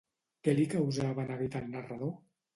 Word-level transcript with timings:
Què 0.47 0.55
li 0.59 0.63
causava 0.71 1.27
neguit 1.29 1.61
al 1.61 1.71
narrador? 1.77 2.17